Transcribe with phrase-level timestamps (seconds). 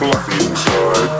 [0.00, 1.19] fluffy inside.